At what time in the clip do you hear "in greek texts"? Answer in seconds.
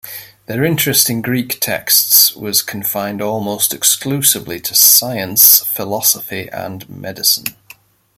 1.11-2.35